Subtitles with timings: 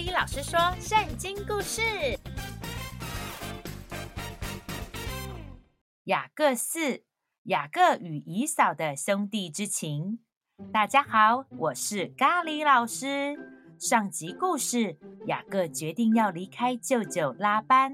[0.00, 1.82] 哩老师说圣经故事：
[6.04, 7.02] 雅各四，
[7.42, 10.20] 雅各与姨嫂的兄弟之情。
[10.72, 13.36] 大家好，我是咖喱老师。
[13.78, 14.96] 上集故事，
[15.26, 17.92] 雅各决定要离开舅舅拉班，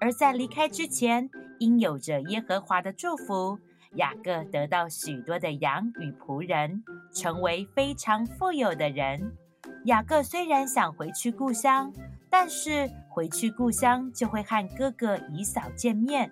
[0.00, 1.28] 而在离开之前，
[1.58, 3.58] 因有着耶和华的祝福，
[3.96, 6.82] 雅各得到许多的羊与仆人，
[7.14, 9.36] 成为非常富有的人。
[9.84, 11.92] 雅各虽然想回去故乡，
[12.30, 16.30] 但是回去故乡就会和哥哥以扫见面。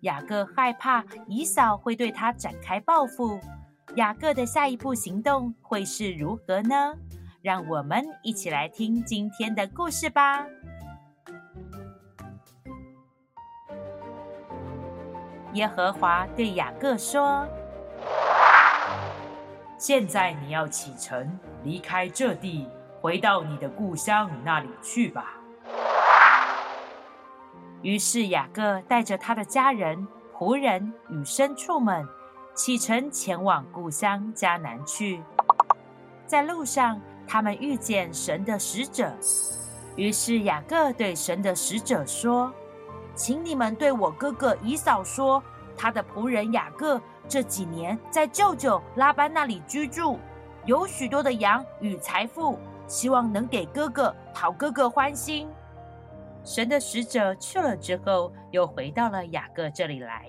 [0.00, 3.40] 雅各害怕以扫会对他展开报复。
[3.96, 6.94] 雅各的下一步行动会是如何呢？
[7.40, 10.46] 让我们一起来听今天的故事吧。
[15.54, 17.48] 耶和华对雅各说
[19.78, 22.68] ：“现在你要启程，离开这地。”
[23.00, 25.36] 回到你的故乡那里去吧。
[27.82, 32.06] 于是雅各带着他的家人、仆人与牲畜们
[32.54, 35.22] 启程前往故乡迦南去。
[36.26, 39.10] 在路上，他们遇见神的使者。
[39.96, 42.52] 于是雅各对神的使者说
[43.16, 45.42] ：“请你们对我哥哥以扫说，
[45.74, 50.18] 他的仆人雅各这几年在舅舅拉班那里居住，
[50.66, 52.58] 有许多的羊与财富。”
[52.90, 55.48] 希望能给哥哥讨哥哥欢心。
[56.42, 60.28] 神的使者去了之后，又回到了雅各这里来，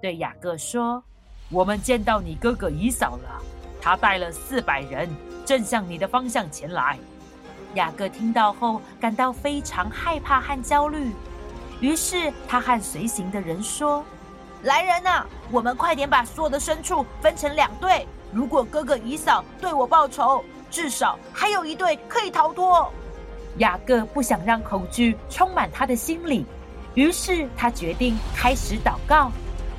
[0.00, 1.04] 对雅各说
[1.52, 3.42] ：“我们见到你哥哥以扫了，
[3.78, 5.06] 他带了四百人，
[5.44, 6.98] 正向你的方向前来。”
[7.74, 11.12] 雅各听到后，感到非常害怕和焦虑，
[11.80, 14.02] 于是他和随行的人说
[14.64, 22.90] ：“来人呐，我们快点把所有的牲畜分成两队，如果哥哥以扫对我报仇。”至少还有一对可以逃脱。
[23.58, 26.46] 雅各不想让恐惧充满他的心里，
[26.94, 29.30] 于是他决定开始祷告：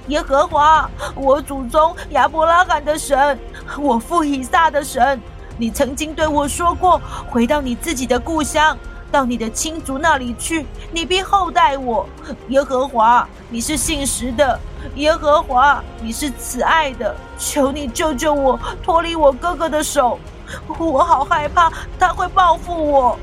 [0.07, 3.38] 耶和华，我祖宗亚伯拉罕的神，
[3.79, 5.19] 我父以撒的神，
[5.57, 8.78] 你曾经对我说过，回到你自己的故乡，
[9.13, 12.09] 到你的亲族那里去，你必厚待我。
[12.47, 14.57] 耶和华，你是信实的；
[14.96, 17.16] 耶和华，你是慈爱的。
[17.38, 20.18] 求你救救我，脱离我哥哥的手。
[20.79, 23.19] 我好害怕，他会报复我。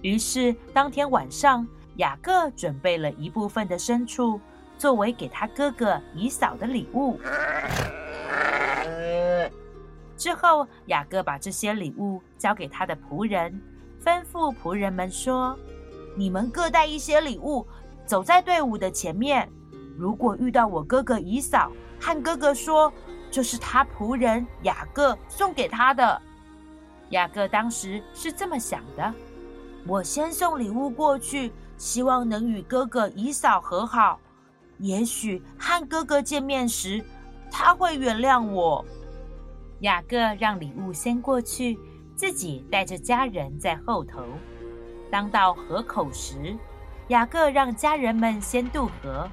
[0.00, 1.66] 于是当天晚上，
[1.96, 4.40] 雅各准备了一部分的牲畜，
[4.78, 7.18] 作为给他哥哥以扫的礼物。
[10.18, 13.58] 之后，雅各把这些礼物交给他的仆人，
[14.04, 15.56] 吩咐仆人们说
[16.16, 17.64] ：“你们各带一些礼物，
[18.04, 19.48] 走在队伍的前面。
[19.96, 21.70] 如果遇到我哥哥以嫂，”
[22.00, 22.92] 和哥哥说
[23.30, 26.20] ：“这是他仆人雅各送给他的。”
[27.10, 29.14] 雅各当时是这么想的
[29.86, 34.18] ：“我先送礼物过去，希望能与哥哥以嫂和好。
[34.78, 37.02] 也许和哥哥见面时，
[37.50, 38.84] 他会原谅我。”
[39.80, 41.78] 雅各让礼物先过去，
[42.16, 44.24] 自己带着家人在后头。
[45.08, 46.56] 当到河口时，
[47.08, 49.28] 雅各让家人们先渡河。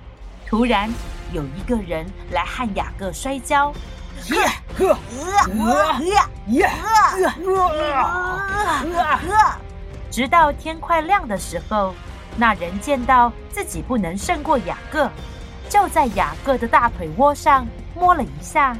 [0.45, 0.87] 突然，
[1.33, 3.73] 有一个人来和雅各摔跤，
[10.11, 11.95] 直到天快亮的时候，
[12.37, 15.09] 那人见到自己不能胜过雅各，
[15.67, 18.77] 就在雅各的大腿窝上摸了一下，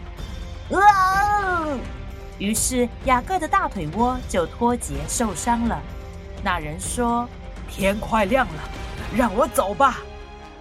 [2.37, 5.79] 于是雅各的大腿窝就脱节受伤了。
[6.43, 7.27] 那人说
[7.69, 8.61] ：“天快亮了，
[9.15, 9.99] 让我走吧。”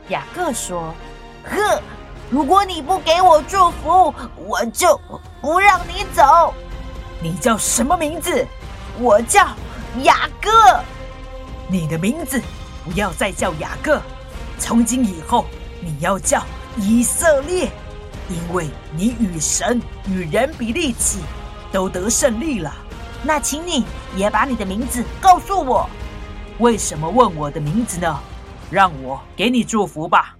[0.08, 0.94] 雅各说
[1.44, 1.80] ：“呵，
[2.30, 5.00] 如果你不给我祝福，我就
[5.40, 6.54] 不让你走。
[7.20, 8.46] 你叫什么名字？
[8.98, 9.48] 我叫
[10.02, 10.50] 雅各。
[11.66, 12.40] 你的名字
[12.84, 14.00] 不要再叫雅各，
[14.58, 15.46] 从今以后
[15.80, 16.44] 你要叫
[16.76, 17.70] 以色列，
[18.28, 21.20] 因为你与神与人比力气，
[21.72, 22.72] 都得胜利了。
[23.24, 23.84] 那请你
[24.16, 25.88] 也把你的名字告诉我。
[26.58, 28.18] 为什么问我的名字呢？”
[28.70, 30.36] 让我给你祝福吧。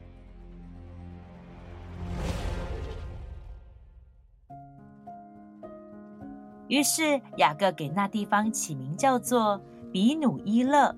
[6.67, 9.61] 于是雅各给那地方起名叫做
[9.93, 10.97] 比努伊勒，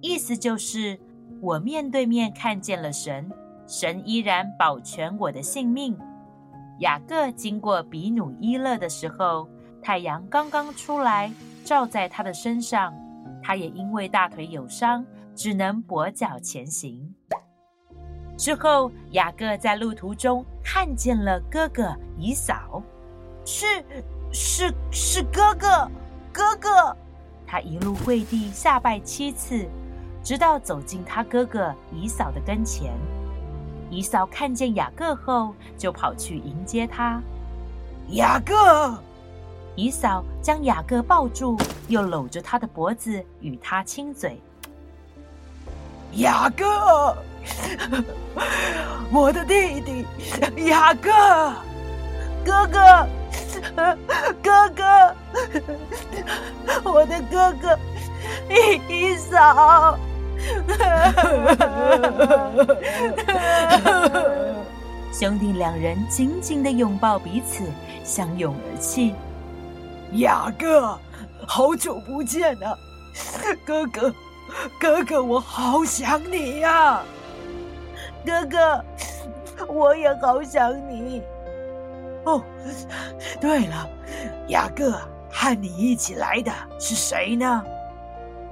[0.00, 0.98] 意思就是
[1.42, 3.30] 我面对面看见了神，
[3.66, 5.98] 神依然保全我的性命。
[6.80, 9.48] 雅各经过比努伊勒的时候，
[9.82, 11.32] 太阳刚刚出来，
[11.64, 12.94] 照在他的身上，
[13.42, 15.04] 他也因为大腿有伤。
[15.34, 17.14] 只能跛脚前行。
[18.36, 22.82] 之后，雅各在路途中看见了哥哥以扫，
[23.44, 23.64] 是
[24.32, 25.88] 是是哥哥，
[26.32, 26.96] 哥哥。
[27.46, 29.68] 他一路跪地下拜七次，
[30.24, 32.92] 直到走进他哥哥以扫的跟前。
[33.90, 37.20] 以扫看见雅各后，就跑去迎接他。
[38.08, 38.96] 雅各，
[39.76, 41.58] 姨嫂将雅各抱住，
[41.88, 44.40] 又搂着他的脖子与他亲嘴。
[46.14, 47.16] 雅各，
[49.12, 50.06] 我的弟弟，
[50.68, 51.10] 雅各，
[52.44, 53.06] 哥哥。
[54.42, 54.82] 哥哥，
[56.84, 57.78] 我的哥哥，
[58.88, 59.98] 以扫，
[65.12, 67.64] 兄弟两人紧紧的拥抱彼此，
[68.04, 69.14] 相拥而泣。
[70.12, 70.98] 雅各，
[71.46, 72.76] 好久不见啊，
[73.66, 74.14] 哥哥，
[74.78, 77.02] 哥哥，我好想你呀，
[78.24, 78.84] 哥哥，
[79.66, 81.20] 我也好想你。
[82.24, 82.42] 哦，
[83.40, 83.88] 对了，
[84.48, 84.92] 雅各
[85.30, 87.64] 和你一起来的是谁呢？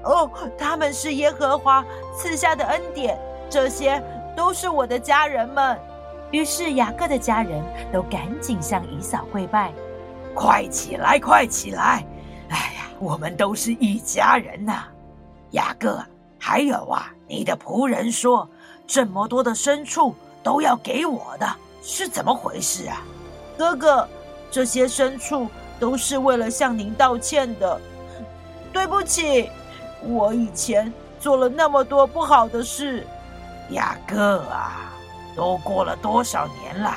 [0.06, 1.84] 哦，他们是耶和华
[2.16, 3.18] 赐下的恩典，
[3.50, 4.02] 这些
[4.36, 5.78] 都是我的家人们。
[6.30, 7.62] 于是雅各的家人
[7.92, 9.72] 都赶紧向以扫跪拜。
[10.34, 12.06] 快起来，快起来！
[12.50, 14.84] 哎呀，我们都是一家人呐。
[15.52, 16.00] 雅各，
[16.38, 18.48] 还有啊，你的仆人说
[18.86, 21.48] 这么多的牲畜都要给我的，
[21.82, 23.02] 是怎么回事啊？
[23.56, 24.08] 哥哥，
[24.50, 25.48] 这些牲畜
[25.80, 27.80] 都是为了向您道歉的。
[28.72, 29.48] 对不起，
[30.02, 33.06] 我以前做了那么多不好的事。
[33.70, 34.92] 雅各啊，
[35.34, 36.92] 都过了多少年了，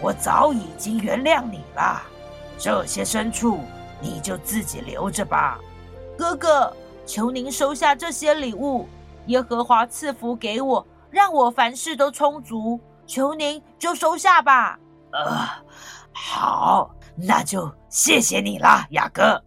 [0.00, 2.02] 我早已经原谅你了。
[2.58, 3.60] 这些牲畜
[4.00, 5.58] 你就自己留着吧。
[6.18, 6.72] 哥哥，
[7.06, 8.88] 求您收下这些礼物。
[9.26, 12.78] 耶和华赐福给我，让我凡事都充足。
[13.06, 14.78] 求您就收下吧。
[15.12, 15.46] 呃，
[16.12, 19.42] 好，那就谢谢你了，雅各。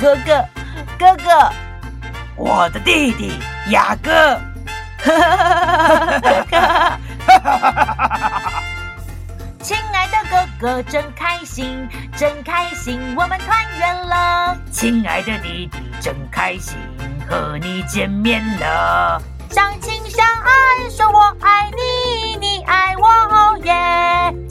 [0.00, 0.48] 哥哥，
[0.96, 1.52] 哥哥，
[2.36, 3.40] 我的弟弟
[3.70, 4.38] 雅哥。
[5.00, 6.98] 哈哈哈哈
[7.28, 8.62] 哈！
[9.60, 14.56] 亲爱的哥哥，真开心，真开心，我们团圆了。
[14.70, 16.76] 亲爱的弟弟，真开心，
[17.28, 19.20] 和你见面了。
[19.50, 23.08] 相亲相爱，说我爱你，你爱我，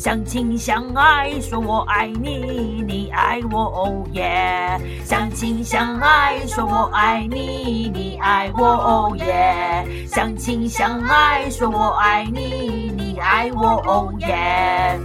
[0.08, 4.80] 相亲相爱，说我爱你，你爱我，哦耶！
[5.04, 9.86] 相亲相爱，说我爱你，你爱我，哦耶！
[10.08, 14.98] 相亲相爱，说我爱你，你爱我，哦耶！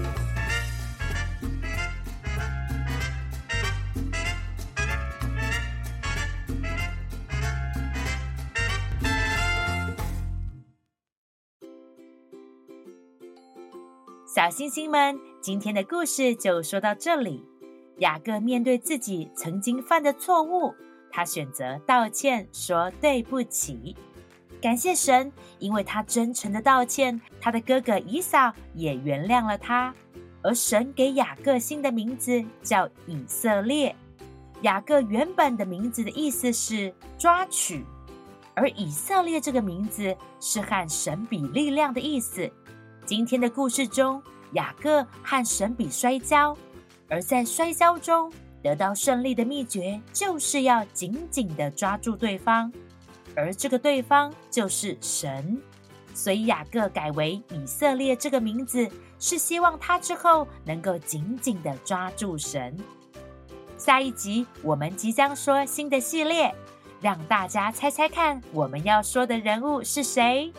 [14.35, 17.45] 小星星们，今天的故事就说到这里。
[17.99, 20.75] 雅各面对自己曾经犯的错误，
[21.11, 23.95] 他选择道歉，说对不起，
[24.59, 29.95] 感谢神，因为他真诚的道歉，他的哥哥以扫也原谅了他。
[30.41, 33.95] 而神给雅各新的名字叫以色列。
[34.63, 37.85] 雅各原本的名字的意思是抓取，
[38.55, 42.51] 而以色列这个名字是和神比力量的意思。
[43.05, 46.57] 今天的故事中，雅各和神比摔跤，
[47.09, 48.33] 而在摔跤中
[48.63, 52.73] 得到胜利的秘诀，就是要紧紧地抓住对方，
[53.35, 55.61] 而这个对方就是神。
[56.15, 62.77] 所以雅各改为以色列这个名字，是希望他之后能够紧紧地抓住神。
[63.77, 66.55] 下一集我们即将说新的系列，
[67.01, 70.53] 让大家猜猜看，我们要说的人物是谁？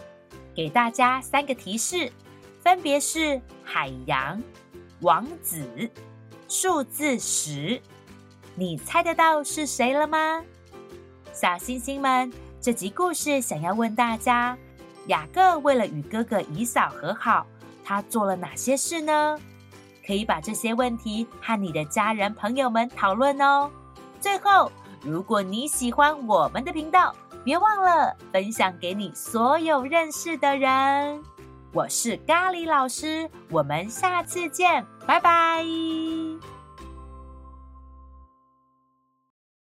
[0.54, 2.12] 给大家三个提示。
[2.64, 4.42] 分别是海洋、
[5.02, 5.68] 王子、
[6.48, 7.82] 数字十，
[8.56, 10.42] 你猜得到是谁了吗？
[11.34, 14.58] 小星星们，这集故事想要问大家：
[15.08, 17.46] 雅各为了与哥哥以扫和好，
[17.84, 19.38] 他做了哪些事呢？
[20.08, 23.70] 可以把这些问题和你的家人朋友们讨论哦。
[24.22, 31.22] 最后，如果你喜欢我们的频道，别忘了分享给你所有认识的人。
[31.74, 35.66] 我是咖喱老师，我们下次见，拜拜。